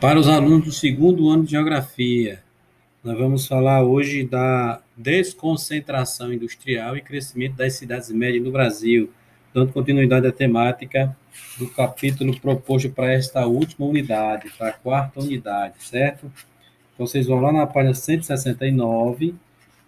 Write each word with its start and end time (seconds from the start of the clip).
Para 0.00 0.20
os 0.20 0.28
alunos 0.28 0.66
do 0.66 0.72
segundo 0.72 1.30
ano 1.30 1.44
de 1.44 1.52
Geografia, 1.52 2.42
nós 3.02 3.16
vamos 3.16 3.46
falar 3.46 3.82
hoje 3.82 4.24
da 4.24 4.82
desconcentração 4.94 6.30
industrial 6.30 6.98
e 6.98 7.00
crescimento 7.00 7.56
das 7.56 7.76
cidades 7.76 8.10
médias 8.10 8.44
no 8.44 8.50
Brasil, 8.50 9.10
dando 9.54 9.72
continuidade 9.72 10.26
à 10.26 10.32
temática 10.32 11.16
do 11.58 11.66
capítulo 11.70 12.38
proposto 12.38 12.90
para 12.90 13.10
esta 13.10 13.46
última 13.46 13.86
unidade, 13.86 14.50
para 14.58 14.68
a 14.68 14.72
quarta 14.72 15.20
unidade, 15.20 15.76
certo? 15.78 16.30
Então, 16.92 17.06
vocês 17.06 17.26
vão 17.26 17.40
lá 17.40 17.50
na 17.50 17.66
página 17.66 17.94
169 17.94 19.34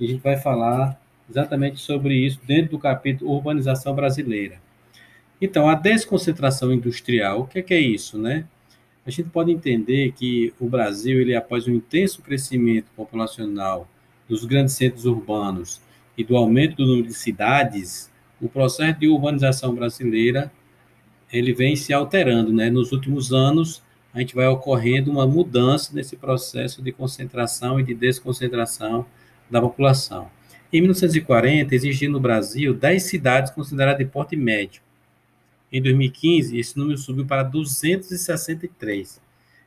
e 0.00 0.04
a 0.06 0.08
gente 0.08 0.22
vai 0.22 0.38
falar 0.38 0.98
exatamente 1.28 1.82
sobre 1.82 2.14
isso 2.14 2.40
dentro 2.46 2.70
do 2.72 2.78
capítulo 2.78 3.30
Urbanização 3.30 3.94
Brasileira. 3.94 4.58
Então, 5.38 5.68
a 5.68 5.74
desconcentração 5.74 6.72
industrial, 6.72 7.42
o 7.42 7.46
que 7.46 7.58
é, 7.58 7.62
que 7.62 7.74
é 7.74 7.80
isso, 7.80 8.16
né? 8.16 8.46
A 9.08 9.10
gente 9.10 9.30
pode 9.30 9.50
entender 9.50 10.12
que 10.12 10.52
o 10.60 10.68
Brasil, 10.68 11.18
ele 11.18 11.34
após 11.34 11.66
um 11.66 11.72
intenso 11.72 12.20
crescimento 12.20 12.90
populacional 12.94 13.88
dos 14.28 14.44
grandes 14.44 14.74
centros 14.74 15.06
urbanos 15.06 15.80
e 16.14 16.22
do 16.22 16.36
aumento 16.36 16.76
do 16.76 16.86
número 16.86 17.06
de 17.06 17.14
cidades, 17.14 18.12
o 18.38 18.50
processo 18.50 19.00
de 19.00 19.08
urbanização 19.08 19.74
brasileira 19.74 20.52
ele 21.32 21.54
vem 21.54 21.74
se 21.74 21.90
alterando, 21.90 22.52
né? 22.52 22.68
Nos 22.68 22.92
últimos 22.92 23.32
anos, 23.32 23.82
a 24.12 24.20
gente 24.20 24.34
vai 24.34 24.46
ocorrendo 24.46 25.10
uma 25.10 25.26
mudança 25.26 25.94
nesse 25.94 26.14
processo 26.14 26.82
de 26.82 26.92
concentração 26.92 27.80
e 27.80 27.82
de 27.82 27.94
desconcentração 27.94 29.06
da 29.50 29.58
população. 29.58 30.30
Em 30.70 30.82
1940, 30.82 31.74
existiam 31.74 32.12
no 32.12 32.20
Brasil 32.20 32.74
10 32.74 33.04
cidades 33.04 33.50
consideradas 33.52 34.00
de 34.00 34.04
porte 34.04 34.36
médio. 34.36 34.82
Em 35.70 35.82
2015, 35.82 36.58
esse 36.58 36.78
número 36.78 36.98
subiu 36.98 37.26
para 37.26 37.42
263. 37.42 39.20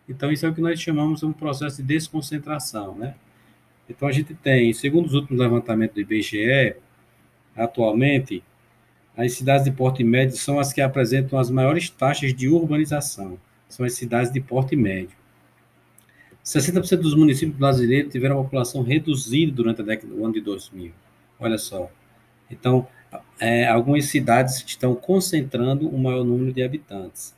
Então, 0.09 0.31
isso 0.31 0.45
é 0.45 0.49
o 0.49 0.53
que 0.53 0.61
nós 0.61 0.79
chamamos 0.79 1.19
de 1.19 1.25
um 1.25 1.33
processo 1.33 1.77
de 1.77 1.83
desconcentração, 1.83 2.95
né? 2.95 3.15
Então, 3.89 4.07
a 4.07 4.11
gente 4.11 4.33
tem, 4.33 4.73
segundo 4.73 5.05
os 5.05 5.13
últimos 5.13 5.39
levantamentos 5.39 5.95
do 5.95 6.01
IBGE, 6.01 6.75
atualmente, 7.55 8.43
as 9.15 9.33
cidades 9.33 9.65
de 9.65 9.71
porte 9.71 10.03
médio 10.03 10.37
são 10.37 10.59
as 10.59 10.73
que 10.73 10.81
apresentam 10.81 11.37
as 11.37 11.49
maiores 11.49 11.89
taxas 11.89 12.33
de 12.33 12.47
urbanização. 12.47 13.37
São 13.67 13.85
as 13.85 13.93
cidades 13.93 14.31
de 14.31 14.39
porte 14.39 14.75
médio. 14.75 15.15
60% 16.43 16.97
dos 16.97 17.13
municípios 17.13 17.57
brasileiros 17.57 18.11
tiveram 18.11 18.39
a 18.39 18.43
população 18.43 18.81
reduzida 18.81 19.51
durante 19.51 19.81
a 19.81 19.83
década 19.83 20.13
do 20.13 20.23
ano 20.23 20.33
de 20.33 20.41
2000. 20.41 20.91
Olha 21.39 21.57
só. 21.57 21.91
Então, 22.49 22.87
é, 23.39 23.67
algumas 23.67 24.05
cidades 24.05 24.63
estão 24.65 24.95
concentrando 24.95 25.93
um 25.93 25.97
maior 25.97 26.23
número 26.23 26.53
de 26.53 26.63
habitantes. 26.63 27.35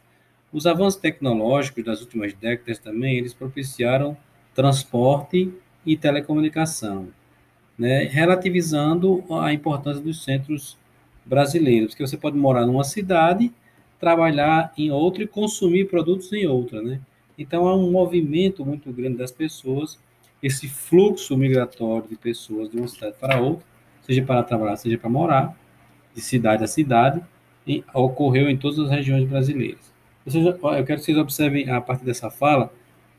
Os 0.51 0.67
avanços 0.67 0.99
tecnológicos 0.99 1.83
das 1.83 2.01
últimas 2.01 2.33
décadas 2.33 2.77
também, 2.77 3.17
eles 3.17 3.33
propiciaram 3.33 4.15
transporte 4.53 5.51
e 5.85 5.97
telecomunicação, 5.97 7.07
né, 7.77 8.03
relativizando 8.03 9.23
a 9.41 9.51
importância 9.51 10.01
dos 10.01 10.23
centros 10.23 10.77
brasileiros, 11.25 11.89
porque 11.89 12.05
você 12.05 12.17
pode 12.17 12.37
morar 12.37 12.65
numa 12.65 12.83
cidade, 12.83 13.51
trabalhar 13.99 14.73
em 14.77 14.91
outra 14.91 15.23
e 15.23 15.27
consumir 15.27 15.89
produtos 15.89 16.31
em 16.33 16.45
outra, 16.45 16.81
né? 16.81 16.99
Então, 17.37 17.67
há 17.67 17.75
um 17.75 17.89
movimento 17.89 18.65
muito 18.65 18.91
grande 18.91 19.17
das 19.17 19.31
pessoas, 19.31 19.97
esse 20.41 20.67
fluxo 20.67 21.35
migratório 21.37 22.07
de 22.07 22.15
pessoas 22.15 22.69
de 22.69 22.77
uma 22.77 22.87
cidade 22.87 23.15
para 23.19 23.39
outra, 23.39 23.65
seja 24.01 24.21
para 24.21 24.43
trabalhar, 24.43 24.75
seja 24.75 24.97
para 24.97 25.09
morar, 25.09 25.57
de 26.13 26.21
cidade 26.21 26.63
a 26.63 26.67
cidade, 26.67 27.21
e 27.65 27.83
ocorreu 27.93 28.49
em 28.49 28.57
todas 28.57 28.79
as 28.79 28.89
regiões 28.89 29.27
brasileiras. 29.27 29.93
Eu 30.25 30.85
quero 30.85 30.99
que 30.99 31.05
vocês 31.05 31.17
observem, 31.17 31.69
a 31.69 31.81
partir 31.81 32.05
dessa 32.05 32.29
fala, 32.29 32.71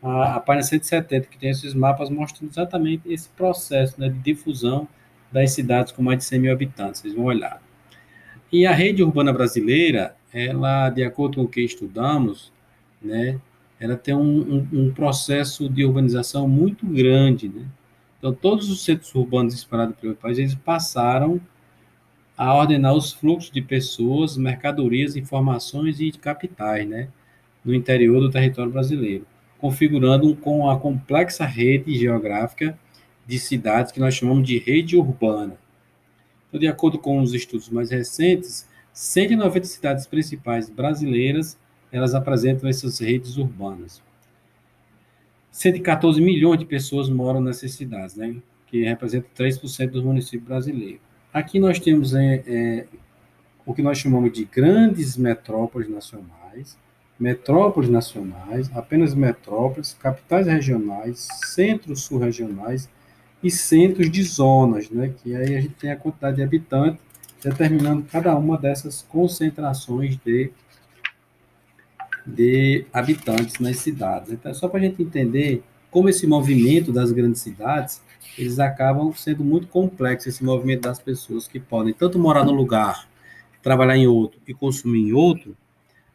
a, 0.03 0.37
a 0.37 0.41
página 0.41 0.63
170, 0.63 1.27
que 1.29 1.39
tem 1.39 1.51
esses 1.51 1.75
mapas 1.75 2.11
mostrando 2.11 2.51
exatamente 2.51 3.11
esse 3.11 3.29
processo 3.31 4.01
né, 4.01 4.09
de 4.09 4.19
difusão 4.19 4.87
das 5.33 5.53
cidades 5.53 5.93
com 5.93 6.03
mais 6.03 6.19
de 6.19 6.25
100 6.25 6.39
mil 6.39 6.53
habitantes. 6.53 7.01
Vocês 7.01 7.15
vão 7.15 7.25
olhar. 7.25 7.61
E 8.53 8.67
a 8.67 8.73
rede 8.73 9.03
urbana 9.03 9.33
brasileira, 9.33 10.15
ela, 10.33 10.91
de 10.91 11.03
acordo 11.03 11.37
com 11.37 11.43
o 11.43 11.49
que 11.49 11.61
estudamos, 11.61 12.53
né, 13.03 13.41
ela 13.81 13.97
tem 13.97 14.15
um, 14.15 14.21
um, 14.23 14.69
um 14.73 14.95
processo 14.95 15.69
de 15.69 15.85
urbanização 15.85 16.49
muito 16.49 16.87
grande, 16.87 17.49
né? 17.49 17.67
Então, 18.19 18.33
todos 18.33 18.71
os 18.71 18.83
centros 18.83 19.15
urbanos 19.15 19.53
espalhados 19.53 19.97
pelo 19.97 20.15
país, 20.15 20.39
eles 20.39 20.55
passaram 20.55 21.39
a 22.37 22.55
ordenar 22.55 22.95
os 22.95 23.13
fluxos 23.13 23.51
de 23.51 23.63
pessoas, 23.63 24.37
mercadorias, 24.37 25.17
informações 25.17 26.01
e 26.01 26.11
capitais, 26.13 26.89
né? 26.89 27.09
No 27.65 27.75
interior 27.75 28.21
do 28.21 28.31
território 28.31 28.71
brasileiro, 28.71 29.27
configurando 29.59 30.35
com 30.37 30.69
a 30.69 30.79
complexa 30.79 31.47
rede 31.47 31.97
geográfica 31.97 32.79
de 33.27 33.39
cidades 33.39 33.93
que 33.93 34.01
nós 34.01 34.15
chamamos 34.15 34.47
de 34.47 34.59
rede 34.59 34.97
urbana. 34.97 35.57
Então, 36.49 36.61
de 36.61 36.67
acordo 36.67 36.99
com 36.99 37.21
os 37.21 37.33
estudos 37.33 37.69
mais 37.71 37.91
recentes, 37.91 38.69
190 38.93 39.67
cidades 39.67 40.07
principais 40.07 40.69
brasileiras 40.69 41.59
elas 41.91 42.15
apresentam 42.15 42.69
essas 42.69 42.99
redes 42.99 43.37
urbanas. 43.37 44.03
114 45.51 46.21
milhões 46.21 46.59
de 46.59 46.65
pessoas 46.65 47.09
moram 47.09 47.41
nessas 47.41 47.73
cidades, 47.73 48.17
né? 48.17 48.37
que 48.67 48.83
representa 48.85 49.29
3% 49.39 49.91
dos 49.91 50.03
municípios 50.03 50.43
brasileiros. 50.43 51.01
Aqui 51.35 51.59
nós 51.59 51.81
temos 51.81 52.15
é, 52.15 52.45
é, 52.47 52.87
o 53.67 53.75
que 53.75 53.83
nós 53.83 53.99
chamamos 53.99 54.33
de 54.33 54.45
grandes 54.45 55.17
metrópoles 55.17 55.91
nacionais, 55.91 56.79
metrópoles 57.19 57.91
nacionais, 57.91 58.71
apenas 58.73 59.15
metrópoles, 59.15 59.97
capitais 60.01 60.47
regionais, 60.47 61.27
centros 61.47 62.03
sul-regionais 62.05 62.89
e 63.43 63.51
centros 63.51 64.09
de 64.09 64.23
zonas, 64.23 64.89
né? 64.89 65.13
que 65.25 65.35
aí 65.35 65.57
a 65.57 65.61
gente 65.61 65.75
tem 65.75 65.91
a 65.91 65.97
quantidade 65.97 66.37
de 66.37 66.43
habitantes 66.45 67.01
determinando 67.43 68.05
cada 68.05 68.37
uma 68.37 68.57
dessas 68.57 69.03
concentrações 69.03 70.17
de 70.25 70.53
de 72.27 72.87
habitantes 72.91 73.59
nas 73.59 73.77
cidades. 73.79 74.31
Então, 74.31 74.55
só 74.55 74.67
para 74.67 74.79
a 74.79 74.83
gente 74.83 75.03
entender 75.03 75.63
como 75.95 76.09
esse 76.09 76.27
movimento 76.27 76.91
das 76.91 77.13
grandes 77.13 77.41
cidades, 77.41 78.03
eles 78.37 78.59
acabam 78.59 79.13
sendo 79.15 79.45
muito 79.45 79.69
complexos, 79.69 80.35
esse 80.35 80.43
movimento 80.43 80.81
das 80.81 80.99
pessoas 80.99 81.47
que 81.47 81.61
podem 81.61 81.95
tanto 81.95 82.19
morar 82.19 82.45
num 82.45 82.53
lugar, 82.53 83.09
trabalhar 83.63 83.97
em 83.97 84.09
outro 84.09 84.41
e 84.45 84.53
consumir 84.53 85.11
em 85.11 85.13
outro, 85.13 85.57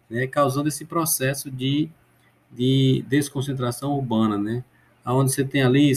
né, 0.10 0.28
causando 0.28 0.68
esse 0.68 0.84
processo 0.84 1.50
de, 1.50 1.90
de 2.52 3.06
desconcentração 3.08 3.94
urbana, 3.94 4.38
né, 4.38 4.66
onde 5.06 5.32
você 5.32 5.46
tem 5.46 5.64
ali 5.64 5.94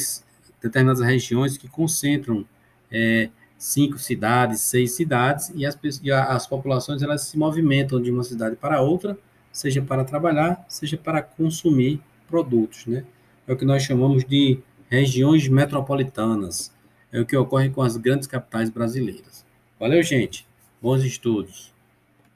determinadas 0.63 1.05
regiões 1.05 1.59
que 1.59 1.67
concentram 1.67 2.47
é, 2.89 3.31
cinco 3.59 3.99
cidades, 3.99 4.61
seis 4.61 4.93
cidades, 4.93 5.51
e 5.57 5.67
as, 5.67 5.77
e 6.01 6.13
as 6.13 6.47
populações 6.47 7.03
elas 7.03 7.23
se 7.23 7.37
movimentam 7.37 8.01
de 8.01 8.13
uma 8.13 8.23
cidade 8.23 8.55
para 8.55 8.81
outra, 8.81 9.19
seja 9.51 9.83
para 9.83 10.05
trabalhar, 10.05 10.65
seja 10.69 10.97
para 10.97 11.21
consumir 11.21 12.01
produtos, 12.29 12.87
né? 12.87 13.05
É 13.47 13.53
o 13.53 13.57
que 13.57 13.65
nós 13.65 13.83
chamamos 13.83 14.25
de 14.25 14.61
regiões 14.89 15.49
metropolitanas. 15.49 16.73
É 17.11 17.21
o 17.21 17.27
que 17.27 17.37
ocorre 17.37 17.71
com 17.71 17.83
as 17.83 17.97
grandes 17.97 18.27
capitais 18.27 18.71
brasileiras. 18.71 19.45
Valeu, 19.79 20.03
gente. 20.03 20.47
Bons 20.81 21.03
estudos. 21.03 21.72